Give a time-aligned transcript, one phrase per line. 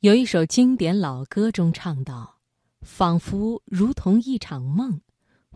[0.00, 2.38] 有一首经典老歌中唱道
[2.80, 5.02] ：“仿佛如同一场梦，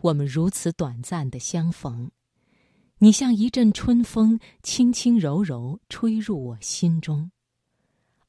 [0.01, 2.11] 我们如此短暂的相逢。
[2.99, 7.31] 你像一阵春风，轻轻柔柔吹入我心中。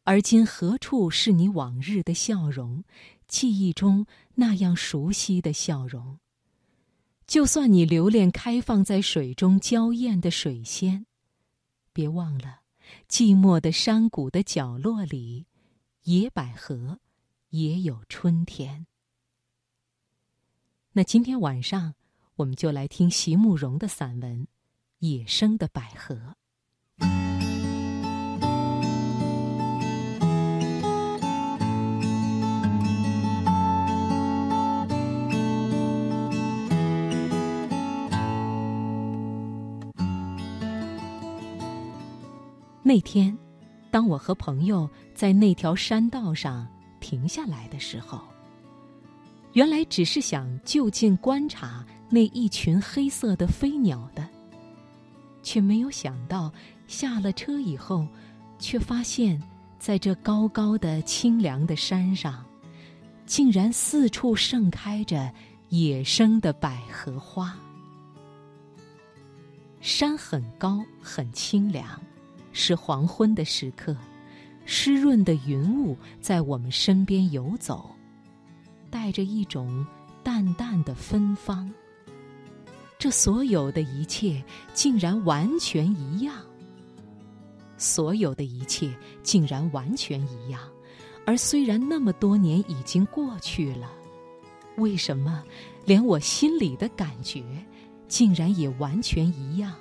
[0.05, 2.83] 而今何处是你往日的笑容？
[3.29, 4.07] 记忆中
[4.37, 6.19] 那样熟悉的笑容。
[7.27, 11.05] 就算你留恋开放在水中娇艳的水仙，
[11.93, 12.61] 别忘了，
[13.07, 15.45] 寂寞的山谷的角落里。”
[16.07, 17.01] 野百合
[17.51, 18.87] 也有春天。
[20.93, 21.95] 那今天晚上，
[22.37, 24.43] 我们就来听席慕容的散文
[25.01, 26.15] 《野生的百合》。
[42.85, 43.46] 那天。
[43.97, 46.69] 当我和朋友在那条山道上
[47.01, 48.21] 停下来的时候，
[49.55, 54.29] 原来只是想就近观察那一群黑色的飞鸟的，
[55.43, 56.53] 却没有想到
[56.87, 58.07] 下了车以后，
[58.59, 59.43] 却发现
[59.79, 62.45] 在这高高的清凉的山上，
[63.25, 65.33] 竟然四处盛开着
[65.71, 67.57] 野生的百合花。
[69.81, 71.99] 山很高，很清凉。
[72.59, 73.95] 是黄昏的时刻，
[74.65, 77.91] 湿润的云雾在我们身边游走，
[78.89, 79.87] 带着一种
[80.25, 81.71] 淡淡的芬芳。
[82.99, 86.35] 这所有的一切竟然完全一样，
[87.77, 88.91] 所有的一切
[89.23, 90.59] 竟然完全一样，
[91.27, 93.93] 而虽然那么多年已经过去了，
[94.79, 95.45] 为什么
[95.85, 97.45] 连我心里的感觉
[98.09, 99.75] 竟然也完全一样？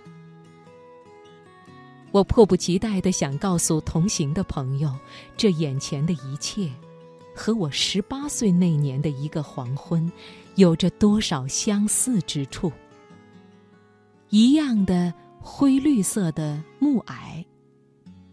[2.16, 4.90] 我迫不及待的想告诉同行的朋友，
[5.36, 6.72] 这眼前的一切，
[7.36, 10.10] 和我十八岁那年的一个黄昏，
[10.56, 12.72] 有着多少相似之处。
[14.30, 17.44] 一样的灰绿色的暮霭，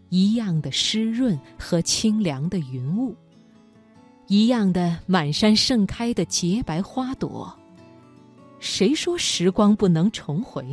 [0.07, 3.13] 一样的湿润和清凉的云雾，
[4.27, 7.53] 一样的满山盛开的洁白花朵。
[8.63, 10.65] 谁说时光不能重回？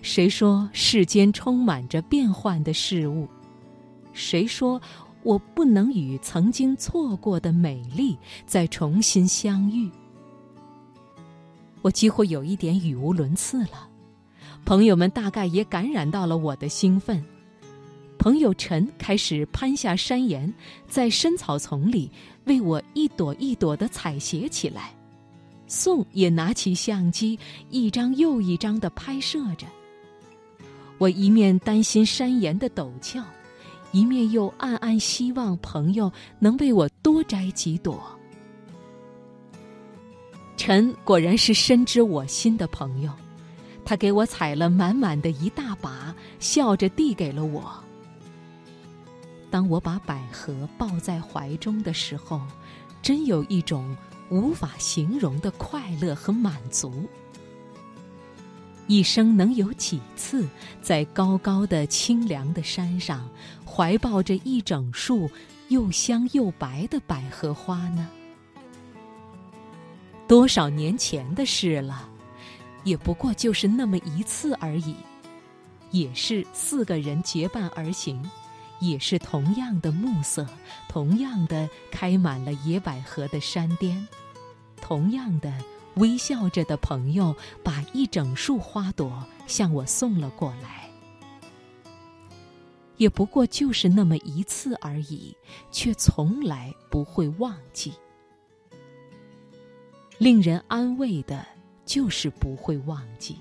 [0.00, 3.26] 谁说世间充满着变幻的事物？
[4.12, 4.80] 谁说
[5.24, 8.16] 我不能与曾经错过的美丽
[8.46, 9.90] 再重新相遇？
[11.80, 13.88] 我几乎有一点语无伦次了。
[14.64, 17.20] 朋友们大概也感染到了我的兴奋。
[18.18, 20.54] 朋友陈开始攀下山岩，
[20.86, 22.08] 在深草丛里
[22.44, 24.94] 为我一朵一朵的采撷起来。
[25.72, 27.38] 宋也拿起相机，
[27.70, 29.66] 一张又一张的拍摄着。
[30.98, 33.24] 我一面担心山岩的陡峭，
[33.90, 37.98] 一面又暗暗希望朋友能为我多摘几朵。
[40.58, 43.10] 陈果然是深知我心的朋友，
[43.82, 47.72] 他给我采了满满的一大把，笑着递给了我。
[49.50, 52.42] 当我把百合抱在怀中的时候，
[53.00, 53.96] 真有一种。
[54.32, 56.90] 无法形容的快乐和满足。
[58.86, 60.48] 一生能有几次
[60.80, 63.28] 在高高的清凉的山上，
[63.66, 65.30] 怀抱着一整束
[65.68, 68.08] 又香又白的百合花呢？
[70.26, 72.08] 多少年前的事了，
[72.84, 74.96] 也不过就是那么一次而已。
[75.90, 78.18] 也是四个人结伴而行，
[78.82, 80.44] 也是同样的暮色，
[80.88, 84.06] 同样的开满了野百合的山巅。
[84.80, 85.56] 同样的，
[85.94, 90.90] 微笑着的朋友把一整束花朵向我送了过来，
[92.96, 95.36] 也不过就是那么一次而已，
[95.70, 97.92] 却从来不会忘记。
[100.18, 101.46] 令人安慰的
[101.84, 103.36] 就是不会忘记，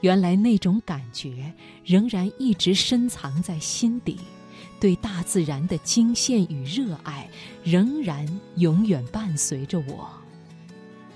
[0.00, 1.52] 原来那种感觉
[1.84, 4.18] 仍然一直深藏在心底，
[4.78, 7.28] 对大自然的惊羡与热爱
[7.64, 8.26] 仍然
[8.56, 10.08] 永远伴随着我。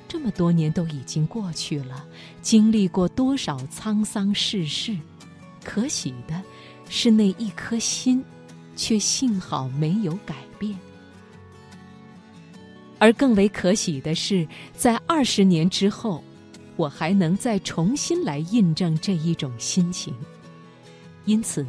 [0.09, 2.05] 这么多年都已经过去了，
[2.43, 4.97] 经历过多少沧桑世事，
[5.63, 6.43] 可喜的
[6.89, 8.25] 是那一颗心，
[8.75, 10.77] 却幸好没有改变。
[12.99, 16.25] 而更为可喜的是，在二十年之后，
[16.77, 20.13] 我还能再重新来印证这一种心情。
[21.25, 21.65] 因此，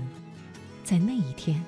[0.84, 1.64] 在那一天，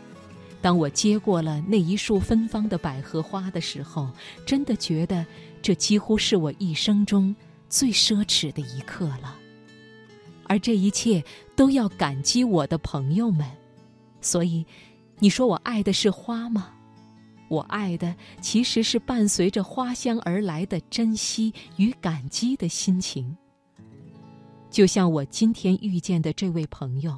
[0.64, 4.10] 当我接过了那一束芬芳的百合花的时候，
[4.48, 5.24] 真的觉得。
[5.62, 7.34] 这几乎是我一生中
[7.70, 9.34] 最奢侈的一刻了，
[10.44, 11.24] 而这一切
[11.56, 13.50] 都要感激我的朋友们。
[14.20, 14.66] 所以，
[15.20, 16.72] 你说我爱的是花吗？
[17.48, 23.34] 我爱的其实是伴随着花香而来的珍惜与感激的心情。
[24.70, 27.18] 就像我今天遇见的这位朋友，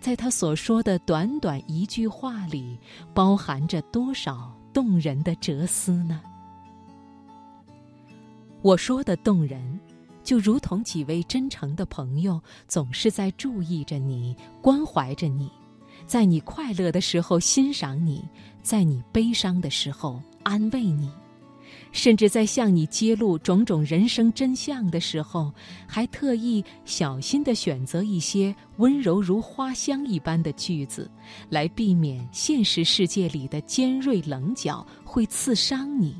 [0.00, 2.78] 在他所说的短短一句话里，
[3.12, 6.20] 包含着多少动人的哲思呢？
[8.62, 9.80] 我说的动人，
[10.22, 15.50] 就如同几位真诚的朋友，总是在注意着你，关怀着你。
[16.06, 18.24] 在你快乐的时候欣赏你，
[18.62, 21.10] 在你悲伤的时候安慰你，
[21.92, 25.52] 甚至在向你揭露种种人生真相的时候，
[25.86, 31.10] 还特意小心地选择一些温柔如花香一般的句子，
[31.48, 36.14] 来避免现实世界里的尖锐棱角会刺伤你。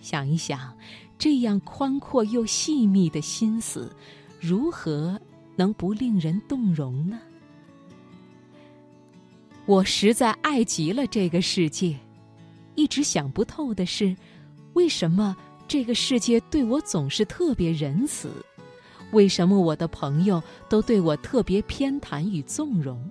[0.00, 0.74] 想一想，
[1.18, 3.94] 这样宽阔又细密的心思，
[4.40, 5.20] 如何
[5.56, 7.20] 能不令人动容呢？
[9.66, 11.98] 我实在爱极了这个世界，
[12.74, 14.14] 一直想不透的是，
[14.74, 15.36] 为什么
[15.66, 18.30] 这个世界对我总是特别仁慈？
[19.12, 23.08] 为什么我的朋友都对我特别偏袒与纵容？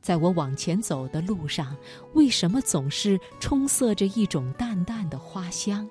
[0.00, 1.76] 在我往前走的路上，
[2.14, 5.88] 为什么总是充塞着一种淡淡的花香？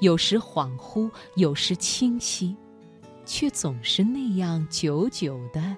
[0.00, 2.54] 有时恍惚，有时清晰，
[3.24, 5.76] 却总是那样久久的，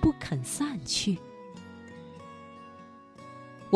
[0.00, 1.18] 不肯散去。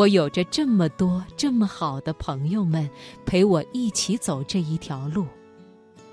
[0.00, 2.88] 我有着这么多这么好的朋友们
[3.26, 5.26] 陪我一起走这一条路，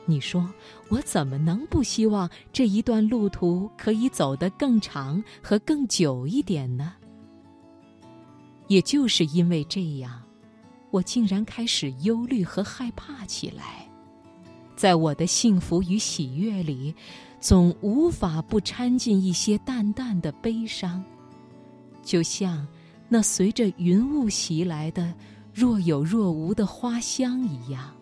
[0.05, 0.45] 你说
[0.89, 6.95] 我怎么能不希望这一段路途可以走得更长和更久一点呢？
[8.67, 10.21] 也就是因为这样，
[10.91, 13.87] 我竟然开始忧虑和害怕起来，
[14.75, 16.93] 在我的幸福与喜悦里，
[17.39, 21.01] 总无法不掺进一些淡淡的悲伤，
[22.03, 22.67] 就像。
[23.09, 25.13] 那随着云雾袭来的
[25.53, 27.93] 若有若无的花香一样。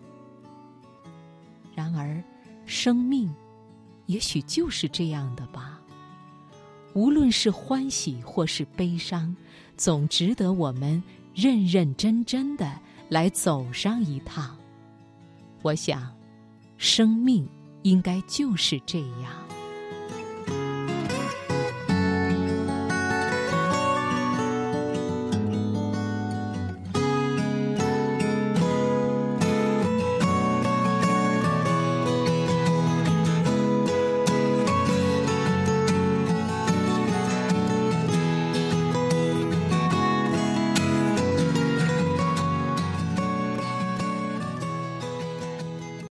[1.74, 2.22] 然而，
[2.64, 3.32] 生命
[4.06, 5.80] 也许就是这样的吧。
[6.94, 9.34] 无论是欢喜或是悲伤，
[9.76, 11.02] 总值得我们
[11.34, 14.56] 认认真真的来走上一趟。
[15.62, 16.10] 我想，
[16.78, 17.46] 生命
[17.82, 19.45] 应该就是这样。